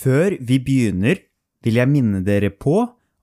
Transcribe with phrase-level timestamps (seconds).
[0.00, 1.18] Før vi begynner,
[1.64, 2.78] vil jeg minne dere på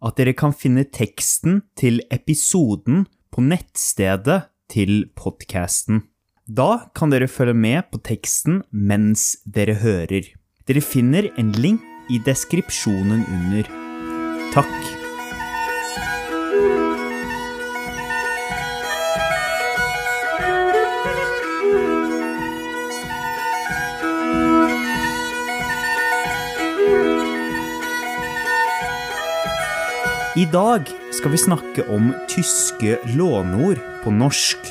[0.06, 6.04] at dere kan finne teksten til episoden på nettstedet til podcasten.
[6.46, 10.30] Da kan dere følge med på teksten mens dere hører.
[10.68, 11.82] Dere finner en link
[12.14, 13.74] i deskripsjonen under.
[14.54, 14.97] Takk.
[30.38, 30.86] I dag
[31.18, 34.68] skal vi snakke om tyske låneord på norsk.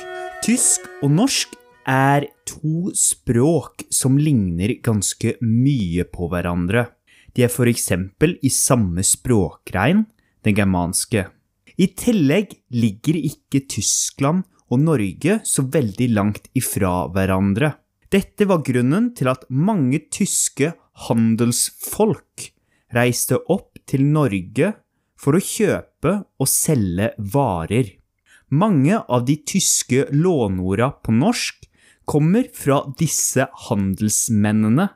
[0.47, 1.57] Tysk og norsk
[1.91, 6.85] er to språk som ligner ganske mye på hverandre.
[7.35, 10.07] De er eksempel i samme språkregn,
[10.47, 11.27] den germanske.
[11.75, 17.75] I tillegg ligger ikke Tyskland og Norge så veldig langt ifra hverandre.
[18.07, 20.77] Dette var grunnen til at mange tyske
[21.11, 22.53] handelsfolk
[22.95, 24.77] reiste opp til Norge
[25.17, 27.95] for å kjøpe og selge varer.
[28.53, 31.67] Mange av de tyske låneorda på norsk
[32.07, 34.87] kommer fra disse handelsmennene,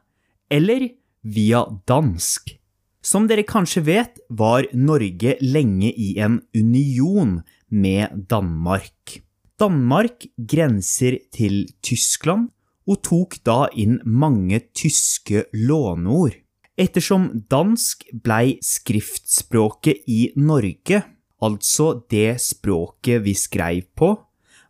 [0.50, 0.86] eller
[1.22, 2.54] via dansk.
[3.02, 7.40] Som dere kanskje vet, var Norge lenge i en union
[7.72, 9.20] med Danmark.
[9.60, 12.50] Danmark grenser til Tyskland
[12.88, 16.36] og tok da inn mange tyske låneord.
[16.81, 21.03] Ettersom dansk blei skriftspråket i Norge,
[21.45, 24.14] altså det språket vi skreiv på,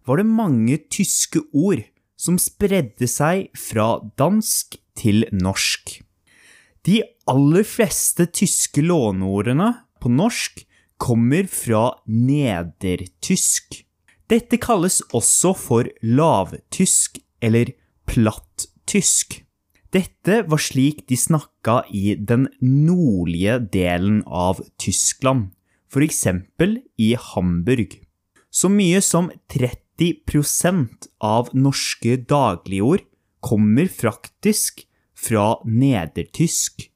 [0.07, 1.85] var det mange tyske ord
[2.19, 6.01] som spredde seg fra dansk til norsk.
[6.83, 6.99] De
[7.31, 9.71] aller fleste tyske låneordene
[10.03, 10.65] på norsk
[11.01, 13.85] kommer fra nedertysk.
[14.31, 17.71] Dette kalles også for lavtysk eller
[18.11, 19.41] plattysk.
[19.91, 25.51] Dette var slik de snakka i den nordlige delen av Tyskland,
[25.91, 27.97] eksempel i Hamburg.
[28.51, 33.03] Så mye som 30% av norske dagligord
[33.43, 34.85] kommer faktisk
[35.19, 36.87] fra nedertysk.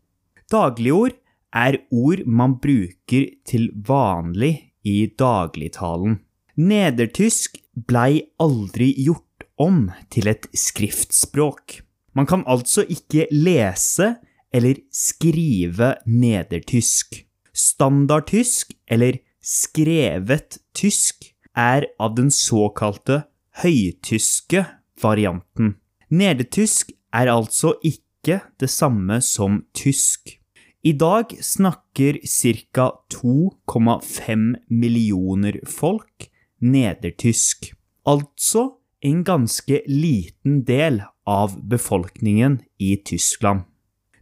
[0.51, 1.17] Dagligord
[1.55, 6.21] er ord man bruker til vanlig i dagligtalen.
[6.55, 11.81] Nedertysk blei aldri gjort om til et skriftspråk.
[12.15, 14.15] Man kan altså ikke lese
[14.55, 17.25] eller skrive nedertysk.
[17.55, 23.25] Standardtysk, eller skrevet tysk, er av den såkalte
[23.63, 24.65] høytyske
[25.03, 25.77] varianten.
[26.11, 30.39] Nedertysk er altså ikke det samme som tysk.
[30.85, 32.91] I dag snakker ca.
[33.15, 36.29] 2,5 millioner folk
[36.61, 37.71] nedertysk.
[38.05, 38.69] Altså
[39.05, 43.69] en ganske liten del av befolkningen i Tyskland.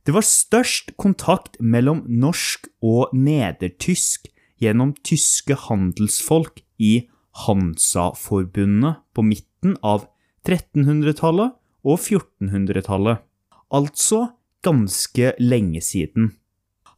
[0.02, 4.26] Det var størst kontakt mellom norsk og nedertysk
[4.62, 7.06] gjennom tyske handelsfolk i
[7.46, 10.08] Hansa-forbundet på midten av
[10.42, 11.54] 1300-tallet
[11.86, 13.22] og 1400-tallet,
[13.70, 14.26] altså
[14.66, 16.32] ganske lenge siden.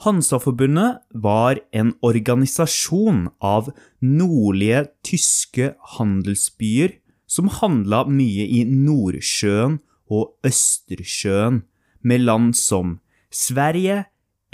[0.05, 3.71] Hansa-forbundet var en organisasjon av
[4.01, 6.99] nordlige tyske handelsbyer
[7.35, 9.81] som handla mye i Nordsjøen
[10.15, 11.65] og Østersjøen
[12.07, 12.99] med land som
[13.35, 14.05] Sverige,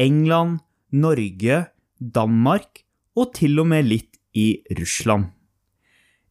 [0.00, 0.60] England,
[0.90, 1.66] Norge,
[2.00, 2.84] Danmark
[3.18, 5.28] og til og med litt i Russland.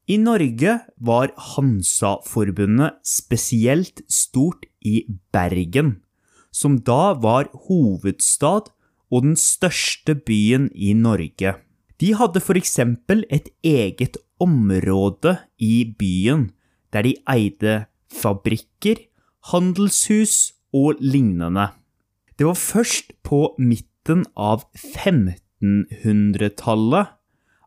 [0.10, 6.00] I Norge var Hansa-forbundet spesielt stort i Bergen,
[6.50, 8.72] som da var hovedstad
[9.14, 11.54] og den største byen i Norge.
[12.02, 16.52] De hadde eksempel et eget område i byen
[16.94, 18.96] der de eide fabrikker,
[19.52, 21.68] handelshus og lignende.
[22.38, 27.08] Det var først på midten av 1500-tallet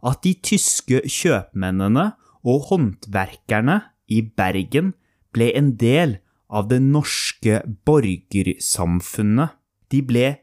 [0.03, 2.13] at de tyske kjøpmennene
[2.43, 4.95] og håndverkerne i Bergen
[5.33, 6.19] ble en del
[6.53, 9.49] av det norske borgersamfunnet.
[9.93, 10.37] De ble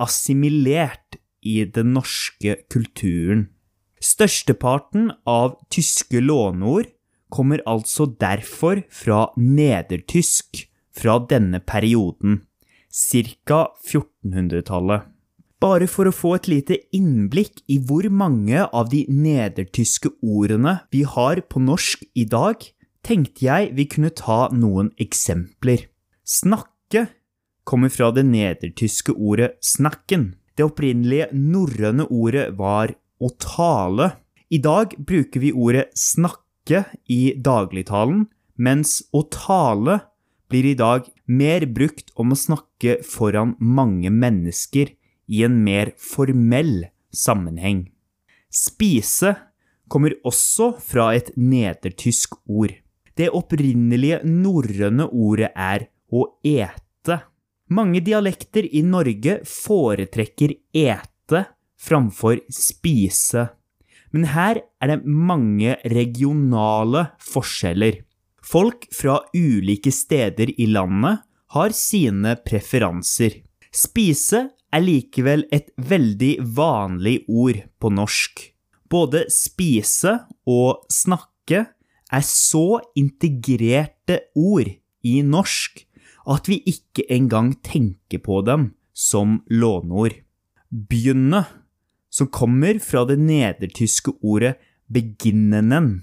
[0.00, 3.48] assimilert i den norske kulturen.
[4.00, 6.88] Størsteparten av tyske låneord
[7.28, 10.64] kommer altså derfor fra nedertysk
[10.96, 12.40] fra denne perioden,
[12.90, 13.68] ca.
[13.86, 15.06] 1400-tallet.
[15.60, 21.04] Bare for å få et lite innblikk i hvor mange av de nedertyske ordene vi
[21.04, 22.64] har på norsk i dag,
[23.04, 25.84] tenkte jeg vi kunne ta noen eksempler.
[26.24, 27.10] Snakke
[27.68, 30.32] kommer fra det nedertyske ordet 'snakken'.
[30.56, 34.16] Det opprinnelige norrøne ordet var 'å tale'.
[34.50, 38.26] I dag bruker vi ordet 'snakke' i dagligtalen,
[38.56, 40.00] mens 'å tale'
[40.50, 44.90] blir i dag mer brukt om å snakke foran mange mennesker
[45.28, 47.86] i en mer formell sammenheng.
[48.50, 49.36] Spise
[49.88, 52.74] kommer også fra et nedertysk ord.
[53.14, 57.20] Det opprinnelige norrøne ordet er å ete.
[57.70, 61.44] Mange dialekter i Norge foretrekker ete
[61.80, 63.48] framfor spise.
[64.12, 68.00] Men her er det mange regionale forskjeller.
[68.42, 71.22] Folk fra ulike steder i landet
[71.54, 73.40] har sine preferanser.
[73.70, 78.42] Spise er likevel et veldig vanlig ord på norsk.
[78.90, 80.16] Både spise
[80.50, 81.64] og snakke
[82.10, 84.70] er så integrerte ord
[85.06, 85.84] i norsk
[86.30, 90.18] at vi ikke engang tenker på dem som låneord.
[90.70, 91.46] Begynne,
[92.10, 94.56] som kommer fra det nedertyske ordet
[94.90, 96.00] beginnenen.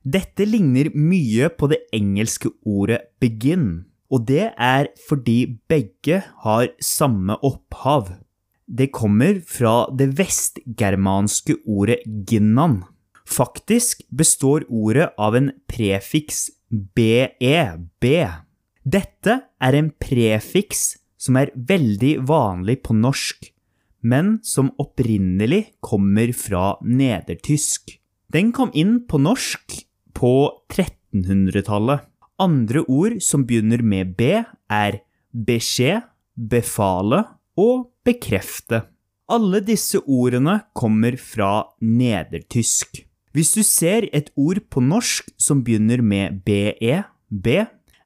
[0.00, 7.36] Dette ligner mye på det engelske ordet begin, og det er fordi begge har samme
[7.44, 8.08] opphav.
[8.70, 12.80] Det kommer fra det vestgermanske ordet ginnan.
[13.26, 17.28] Faktisk består ordet av en prefiks be,
[18.00, 18.14] b.
[18.82, 23.50] Dette er en prefiks som er veldig vanlig på norsk,
[24.00, 27.96] men som opprinnelig kommer fra nedertysk.
[28.32, 29.80] Den kom inn på norsk
[30.16, 30.32] på
[30.70, 32.06] 1300-tallet.
[32.40, 35.00] Andre ord som begynner med b, er
[35.30, 37.24] beskjed, befale
[37.60, 38.84] og bekrefte.
[39.30, 43.04] Alle disse ordene kommer fra nedertysk.
[43.36, 46.72] Hvis du ser et ord på norsk som begynner med be,
[47.30, 47.60] b,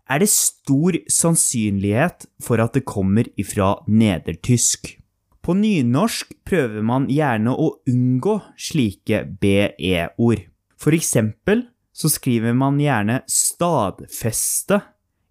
[0.05, 4.99] er det stor sannsynlighet for at det kommer ifra nedertysk.
[5.44, 10.41] På nynorsk prøver man gjerne å unngå slike be-ord.
[10.81, 14.81] For eksempel så skriver man gjerne stadfeste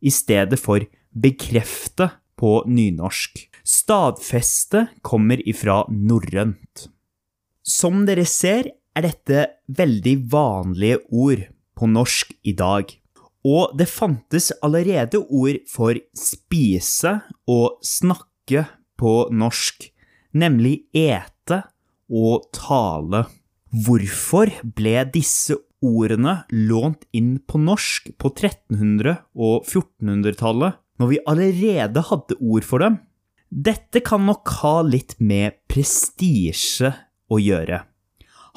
[0.05, 0.85] i stedet for
[1.17, 3.41] bekrefte på nynorsk.
[3.65, 6.87] Stadfeste kommer ifra norrønt.
[7.63, 12.85] Som dere ser, er dette veldig vanlige ord på norsk i dag.
[13.49, 17.15] Og det fantes allerede ord for spise
[17.49, 18.67] og snakke
[18.99, 19.89] på norsk,
[20.37, 21.63] nemlig ete
[22.11, 23.25] og tale.
[23.73, 32.05] Hvorfor ble disse ordene lånt inn på norsk på 1300- og 1400-tallet, når vi allerede
[32.09, 32.99] hadde ord for dem?
[33.49, 36.93] Dette kan nok ha litt med prestisje
[37.29, 37.83] å gjøre.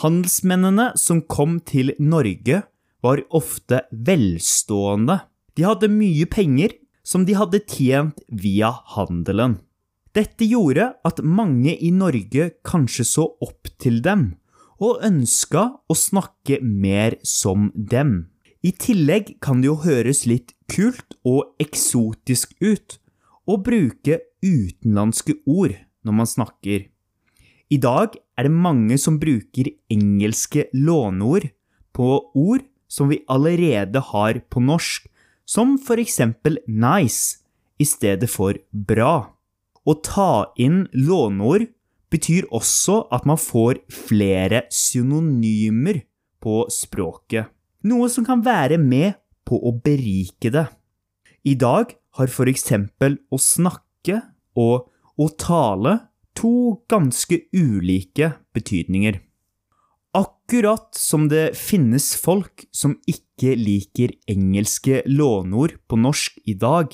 [0.05, 2.62] Handelsmennene som kom til Norge,
[3.05, 5.20] var ofte velstående.
[5.55, 6.75] De hadde mye penger
[7.06, 9.61] som de hadde tjent via handelen.
[10.16, 14.30] Dette gjorde at mange i Norge kanskje så opp til dem,
[14.80, 18.30] og ønska å snakke mer som dem.
[18.64, 22.96] I tillegg kan det jo høres litt kult og eksotisk ut
[23.44, 25.76] å bruke utenlandske ord
[26.06, 26.88] når man snakker.
[27.68, 31.50] I dag er det mange som bruker engelske låneord
[31.92, 35.08] på ord som vi allerede har på norsk,
[35.44, 37.42] som for eksempel nice
[37.76, 39.35] i stedet for bra.
[39.86, 41.68] Å ta inn låneord
[42.10, 46.02] betyr også at man får flere synonymer
[46.42, 47.46] på språket,
[47.86, 49.14] noe som kan være med
[49.46, 50.66] på å berike det.
[51.46, 54.20] I dag har for eksempel å snakke
[54.58, 55.98] og å tale
[56.36, 59.20] to ganske ulike betydninger.
[60.16, 66.90] Akkurat som det finnes folk som ikke liker engelske låneord på norsk i dag,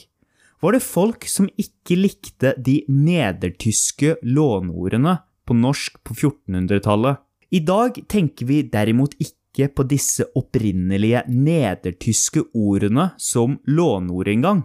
[0.63, 5.17] var det folk som ikke likte de nedertyske låneordene
[5.47, 7.19] på norsk på 1400-tallet.
[7.53, 14.63] I dag tenker vi derimot ikke på disse opprinnelige nedertyske ordene som låneord engang.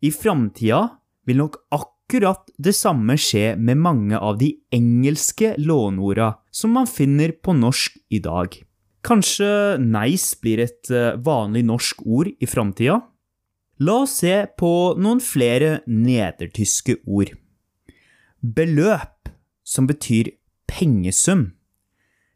[0.00, 0.86] I framtida
[1.28, 7.34] vil nok akkurat det samme skje med mange av de engelske låneorda som man finner
[7.34, 8.54] på norsk i dag.
[9.04, 13.00] Kanskje nice blir et eh, vanlig norsk ord i framtida?
[13.80, 14.70] La oss se på
[15.00, 17.32] noen flere nedertyske ord.
[18.40, 19.30] Beløp,
[19.64, 20.34] som betyr
[20.68, 21.54] pengesum.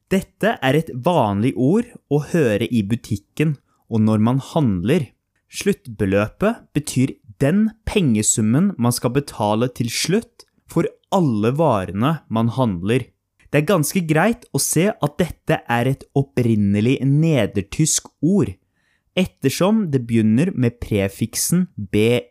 [0.08, 3.58] Dette er et vanlig ord å høre i butikken
[3.92, 5.10] og når man handler.
[5.52, 13.10] Sluttbeløpet betyr den pengesummen man skal betale til slutt for alle varene man handler.
[13.52, 18.50] Det er ganske greit å se at dette er et opprinnelig nedertysk ord,
[19.18, 22.22] ettersom det begynner med prefiksen be.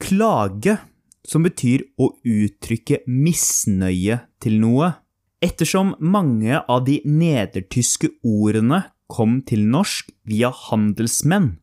[0.00, 0.78] Klage,
[1.26, 4.94] som betyr å uttrykke misnøye til noe.
[5.40, 11.56] Ettersom mange av de nedertyske ordene kom til norsk via handelsmenn,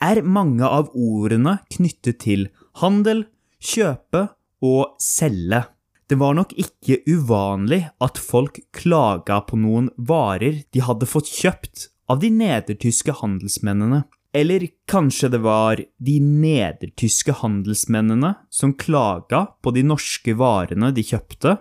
[0.00, 2.46] er mange av ordene knyttet til
[2.80, 3.24] handel,
[3.58, 4.28] kjøpe
[4.64, 5.64] og selge.
[6.08, 11.88] Det var nok ikke uvanlig at folk klaga på noen varer de hadde fått kjøpt
[12.08, 14.04] av de nedertyske handelsmennene.
[14.36, 21.56] Eller kanskje det var de nedertyske handelsmennene som klaga på de norske varene de kjøpte?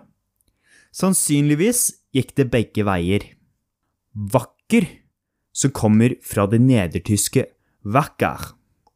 [0.91, 3.23] Sannsynligvis gikk det begge veier.
[4.11, 4.87] Vakker,
[5.55, 7.47] som kommer fra det nedertyske
[7.87, 8.53] vakker.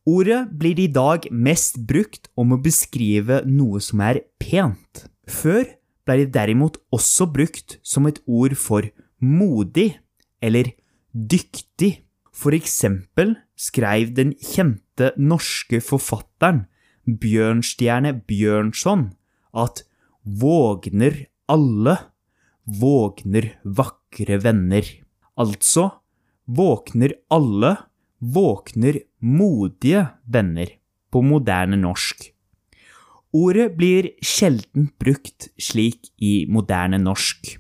[0.10, 5.06] Ordet blir i dag mest brukt om å beskrive noe som er pent.
[5.30, 5.64] Før
[6.06, 8.88] ble det derimot også brukt som et ord for
[9.22, 9.94] modig
[10.42, 10.74] eller
[11.14, 12.02] dyktig.
[12.32, 16.64] For eksempel skrev den kjente norske forfatteren
[17.06, 19.10] Bjørnstjerne Bjørnson
[19.52, 19.84] at
[20.24, 21.98] vågner alle,
[22.66, 24.88] vågner vakre venner.
[25.36, 25.90] Altså
[26.48, 27.76] våkner alle,
[28.20, 30.78] våkner modige venner
[31.12, 32.30] på moderne norsk.
[33.32, 37.58] Ordet blir sjelden brukt slik i moderne norsk.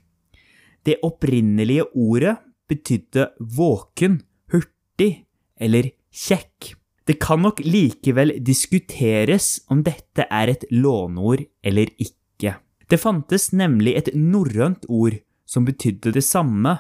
[0.84, 2.38] Det opprinnelige ordet
[2.71, 5.25] betydde våken, hurtig
[5.59, 6.75] eller kjekk.
[7.05, 12.55] Det kan nok likevel diskuteres om dette er et låneord eller ikke.
[12.87, 16.77] Det fantes nemlig et norrønt ord som betydde det samme,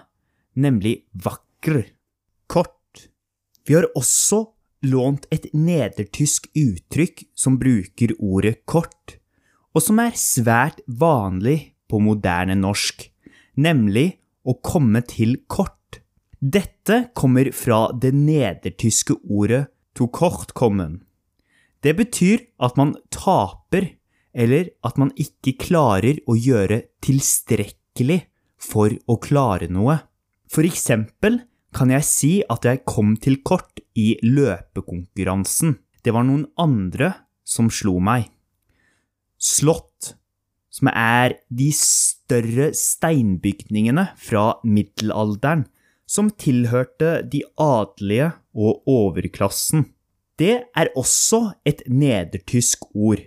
[0.55, 1.83] nemlig vakker.
[2.51, 3.07] Kort.
[3.67, 4.45] Vi har også
[4.87, 9.17] lånt et nedertysk uttrykk som bruker ordet kort,
[9.75, 13.05] og som er svært vanlig på moderne norsk,
[13.55, 14.07] nemlig
[14.43, 15.80] å komme til kort.
[16.41, 21.03] Dette kommer fra det nedertyske ordet to kort kommen.
[21.85, 23.91] Det betyr at man taper,
[24.33, 28.23] eller at man ikke klarer å gjøre tilstrekkelig
[28.57, 29.99] for å klare noe.
[30.49, 31.43] For eksempel
[31.77, 35.75] kan jeg si at jeg kom til kort i løpekonkurransen.
[36.01, 37.13] Det var noen andre
[37.45, 38.31] som slo meg.
[39.37, 40.15] Slott,
[40.73, 45.67] som er de større steinbygningene fra middelalderen
[46.11, 49.85] som tilhørte de adelige og overklassen.
[50.39, 53.21] Det er også et nedertysk ord.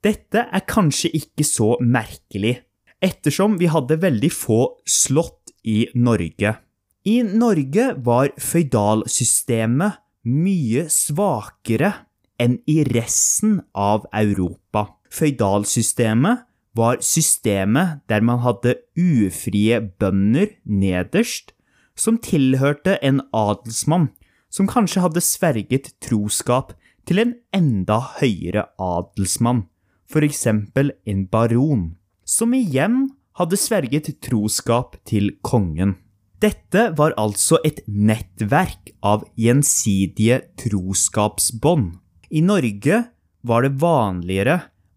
[0.00, 2.56] Dette er kanskje ikke så merkelig,
[3.04, 6.56] ettersom vi hadde veldig få slott i Norge.
[7.04, 11.92] I Norge var føydalsystemet mye svakere
[12.40, 14.86] enn i resten av Europa.
[15.12, 21.52] Føydalsystemet var systemet der man hadde ufrie bønder nederst,
[22.00, 24.08] som tilhørte en adelsmann
[24.50, 26.74] som kanskje hadde sverget troskap
[27.08, 29.64] til en enda høyere adelsmann,
[30.10, 31.94] for eksempel en baron,
[32.26, 35.96] som igjen hadde sverget troskap til kongen.
[36.40, 41.98] Dette var altså et nettverk av gjensidige troskapsbånd.
[42.32, 43.02] I Norge
[43.46, 44.56] var det vanligere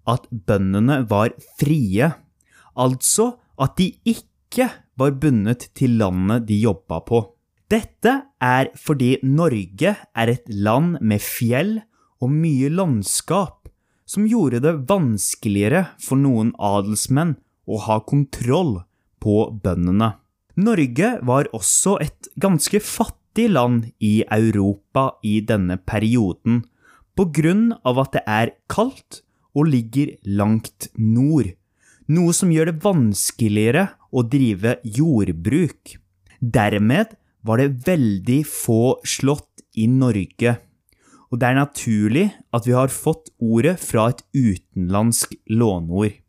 [0.10, 2.10] at bøndene var frie,
[2.76, 4.70] altså at de ikke
[5.00, 7.24] var bundet til landet de jobba på.
[7.72, 11.80] Dette er fordi Norge er et land med fjell
[12.22, 13.70] og mye landskap,
[14.06, 18.84] som gjorde det vanskeligere for noen adelsmenn å ha kontroll
[19.24, 20.14] på bøndene.
[20.60, 26.62] Norge var også et ganske fattig land i Europa i denne perioden,
[27.18, 29.24] på grunn av at det er kaldt
[29.54, 31.50] og ligger langt nord,
[32.10, 35.98] noe som gjør det vanskeligere å drive jordbruk.
[36.40, 40.58] Dermed var det veldig få slott i Norge,
[41.34, 46.20] og det er naturlig at vi har fått ordet fra et utenlandsk låneord.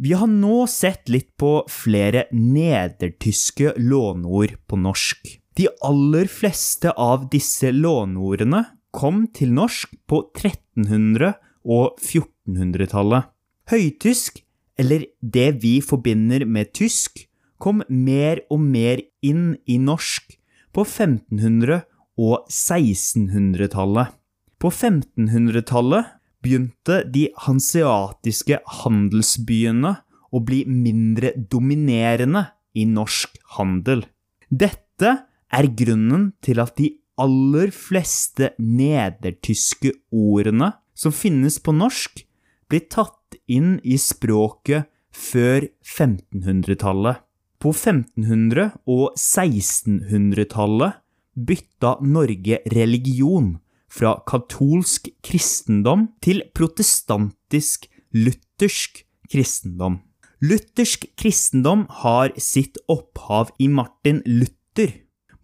[0.00, 5.36] Vi har nå sett litt på flere nedertyske låneord på norsk.
[5.54, 8.64] De aller fleste av disse låneordene
[8.96, 11.34] kom til norsk på 1300-
[11.68, 13.28] og 1400-tallet.
[13.70, 14.40] Høytysk,
[14.80, 17.26] eller det vi forbinder med tysk,
[17.60, 20.32] kom mer og mer inn i norsk
[20.72, 21.82] på 1500-
[22.20, 24.12] og 1600-tallet.
[24.60, 29.94] På 1500-tallet begynte de hanseatiske handelsbyene
[30.30, 32.46] å bli mindre dominerende
[32.76, 34.04] i norsk handel.
[34.48, 35.14] Dette
[35.50, 42.22] er grunnen til at de aller fleste nedertyske ordene som finnes på norsk,
[42.70, 43.16] blir tatt
[43.50, 47.20] inn i språket før 1500-tallet.
[47.60, 51.00] På 1500- og 1600-tallet
[51.36, 53.58] bytta Norge religion
[53.90, 60.00] fra katolsk kristendom til protestantisk luthersk kristendom.
[60.40, 64.94] Luthersk kristendom har sitt opphav i Martin Luther.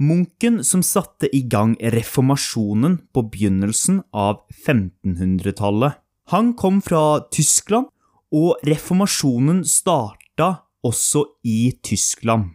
[0.00, 5.96] Munken som satte i gang reformasjonen på begynnelsen av 1500-tallet.
[6.32, 7.86] Han kom fra Tyskland,
[8.35, 10.52] og reformasjonen starta
[10.87, 12.52] også i Tyskland.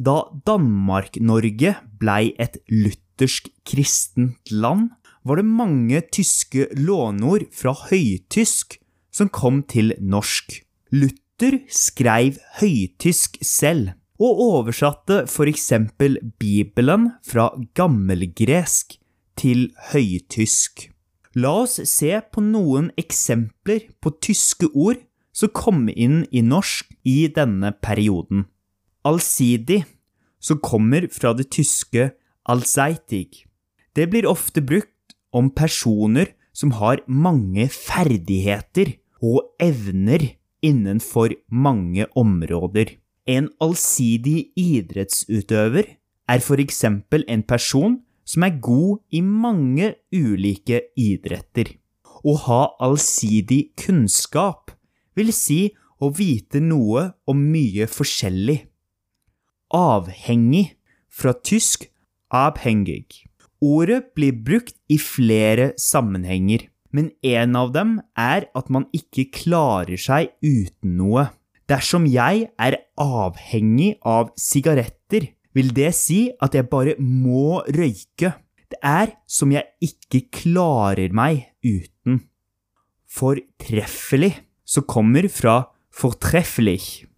[0.00, 4.90] Da Danmark-Norge blei et luthersk kristent land,
[5.24, 8.78] var det mange tyske låneord fra høytysk
[9.12, 10.62] som kom til norsk.
[10.92, 18.98] Luther skreiv høytysk selv, og oversatte eksempel Bibelen fra gammelgresk
[19.40, 20.90] til høytysk.
[21.38, 24.98] La oss se på noen eksempler på tyske ord
[25.30, 28.48] som kom inn i norsk i denne perioden.
[29.06, 29.84] Allsidig,
[30.42, 32.10] som kommer fra det tyske
[32.50, 33.46] allseitig.
[33.94, 40.32] Det blir ofte brukt om personer som har mange ferdigheter og evner
[40.66, 42.96] innenfor mange områder.
[43.30, 45.94] En allsidig idrettsutøver
[46.30, 51.72] er for eksempel en person som er god i mange ulike idretter.
[52.22, 54.70] Å ha allsidig kunnskap
[55.18, 55.62] vil si
[56.00, 58.60] å vite noe om mye forskjellig.
[59.74, 60.76] Avhengig,
[61.10, 61.88] fra tysk
[62.30, 63.26] abhengig.
[63.60, 70.00] Ordet blir brukt i flere sammenhenger, men en av dem er at man ikke klarer
[70.00, 71.28] seg uten noe.
[71.70, 78.32] Dersom jeg er avhengig av sigaretter, vil det si at jeg bare må røyke.
[78.70, 82.22] Det er som jeg ikke klarer meg uten.
[83.10, 87.08] Fortreffelig, som kommer fra fortreffelig.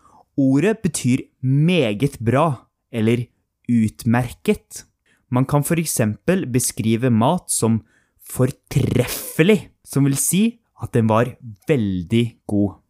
[0.40, 3.26] Ordet betyr meget bra eller
[3.68, 4.86] utmerket.
[5.28, 7.82] Man kan eksempel beskrive mat som
[8.20, 11.36] fortreffelig, som vil si at den var
[11.68, 12.80] veldig god.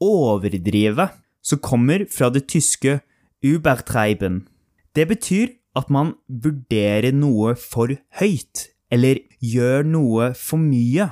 [0.00, 1.10] Overdrive,
[1.42, 3.00] som kommer fra det tyske
[3.42, 4.49] Ubertreiben.
[4.96, 11.10] Det betyr at man vurderer noe for høyt, eller gjør noe for mye.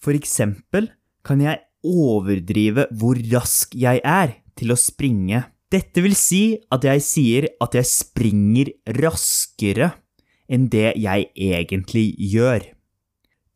[0.00, 0.90] For eksempel
[1.24, 5.46] kan jeg overdrive hvor rask jeg er til å springe.
[5.70, 9.92] Dette vil si at jeg sier at jeg springer raskere
[10.50, 12.64] enn det jeg egentlig gjør.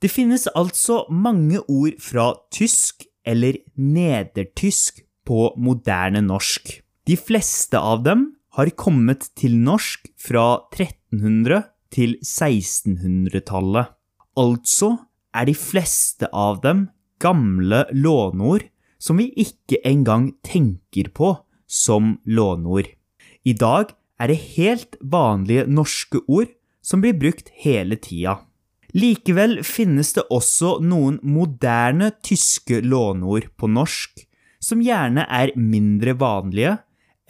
[0.00, 6.70] Det finnes altså mange ord fra tysk eller nedertysk på moderne norsk.
[7.08, 11.64] De fleste av dem har kommet til norsk fra 1300-
[11.94, 13.92] til 1600-tallet.
[14.34, 14.96] Altså
[15.34, 16.88] er de fleste av dem
[17.22, 18.66] gamle låneord
[19.02, 21.34] som vi ikke engang tenker på
[21.70, 22.88] som låneord.
[23.44, 26.50] I dag er det helt vanlige norske ord
[26.84, 28.38] som blir brukt hele tida.
[28.94, 34.22] Likevel finnes det også noen moderne tyske låneord på norsk,
[34.62, 36.76] som gjerne er mindre vanlige,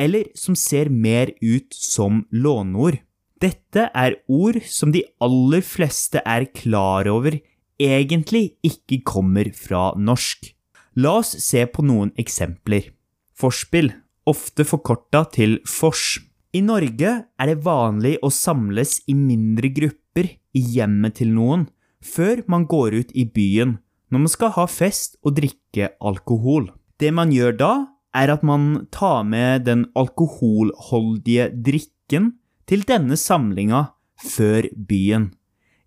[0.01, 3.01] eller som ser mer ut som låneord.
[3.41, 7.37] Dette er ord som de aller fleste er klar over
[7.81, 10.53] egentlig ikke kommer fra norsk.
[10.97, 12.93] La oss se på noen eksempler.
[13.35, 13.91] Forspill
[14.31, 16.21] ofte forkorta til fors.
[16.55, 21.67] I Norge er det vanlig å samles i mindre grupper i hjemmet til noen
[22.05, 23.79] før man går ut i byen
[24.13, 26.69] når man skal ha fest og drikke alkohol.
[27.01, 27.73] Det man gjør da,
[28.15, 32.35] er at man tar med den alkoholholdige drikken
[32.69, 33.89] til denne samlinga
[34.23, 35.33] før byen.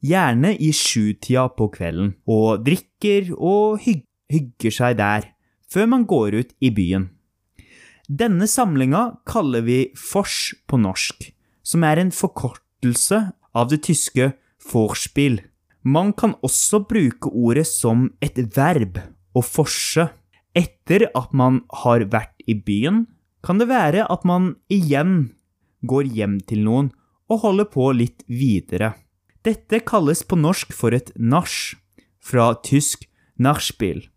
[0.04, 5.32] Gjerne i sjutida på kvelden, og drikker og hygger seg der,
[5.68, 7.10] før man går ut i byen.
[8.08, 11.32] Denne samlinga kaller vi Fors på norsk,
[11.66, 13.20] som er en forkortelse
[13.58, 14.32] av det tyske
[14.68, 15.42] Vorspiel.
[15.84, 19.00] Man kan også bruke ordet som et verb,
[19.36, 20.08] å forse.
[20.58, 23.06] Etter at man har vært i byen,
[23.46, 25.36] kan det være at man igjen
[25.86, 26.90] går hjem til noen
[27.30, 28.96] og holder på litt videre.
[29.46, 31.78] Dette kalles på norsk for et nach,
[32.20, 33.06] fra tysk
[33.40, 34.08] nachspiel.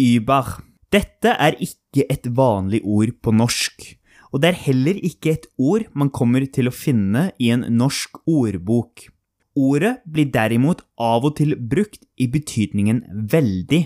[0.00, 0.58] Über.
[0.92, 3.84] Dette er ikke et vanlig ord på norsk,
[4.32, 8.22] og det er heller ikke et ord man kommer til å finne i en norsk
[8.28, 9.06] ordbok.
[9.56, 13.82] Ordet blir derimot av og til brukt i betydningen veldig.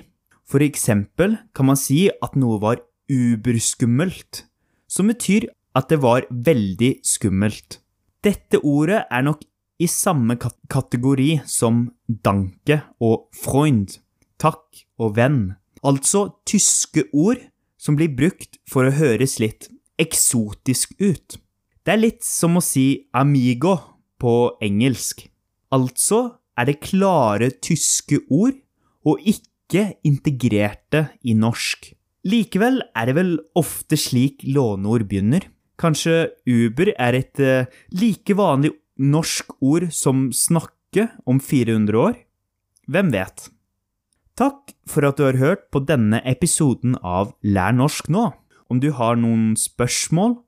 [0.47, 4.45] For eksempel kan man si at noe var uberskummelt,
[4.87, 7.81] som betyr at det var veldig skummelt.
[8.23, 9.43] Dette ordet er nok
[9.83, 13.99] i samme kategori som danke og freund,
[14.41, 15.57] takk og venn.
[15.85, 17.43] Altså tyske ord
[17.79, 19.69] som blir brukt for å høres litt
[20.01, 21.37] eksotisk ut.
[21.85, 23.77] Det er litt som å si amigo
[24.19, 25.27] på engelsk.
[25.75, 28.57] Altså er det klare tyske ord
[29.07, 29.53] og ikke
[30.07, 31.91] integrerte i norsk.
[32.27, 35.45] Likevel er det vel ofte slik låneord begynner.
[35.79, 42.17] Kanskje Uber er et eh, like vanlig norsk ord som snakke om 400 år?
[42.89, 43.51] Hvem vet?
[44.37, 48.31] Takk for at du har hørt på denne episoden av Lær norsk nå.
[48.71, 50.39] Om du har noen spørsmål,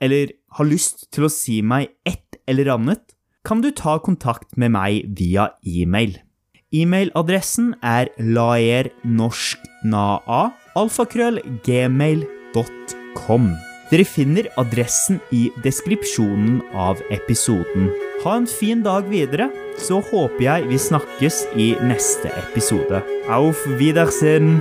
[0.00, 4.74] eller har lyst til å si meg et eller annet, kan du ta kontakt med
[4.74, 6.16] meg via e-mail.
[6.74, 13.56] E-mailadressen er laernorsknaa alfakrøllgmail.com.
[13.86, 17.94] Dere finner adressen i deskripsjonen av episoden.
[18.24, 19.46] Ha en fin dag videre,
[19.78, 22.98] så håper jeg vi snakkes i neste episode.
[23.30, 24.58] Auf Wiedersehen!